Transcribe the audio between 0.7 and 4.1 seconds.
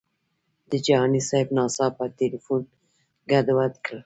جهاني صاحب ناڅاپه تیلفون ګډوډ کړل.